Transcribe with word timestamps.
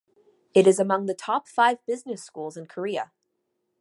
It 0.55 0.65
is 0.65 0.79
among 0.79 1.05
the 1.05 1.13
top 1.13 1.47
five 1.47 1.85
business 1.85 2.23
schools 2.23 2.57
in 2.57 2.65
Korea. 2.65 3.11